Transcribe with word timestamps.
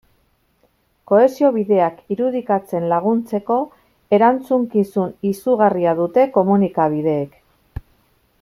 Kohesio 1.11 1.51
bideak 1.57 1.99
irudikatzen 2.15 2.87
laguntzeko 2.93 3.59
erantzukizun 4.19 5.15
izugarria 5.33 5.97
dute 6.01 6.29
komunikabideek. 6.39 7.41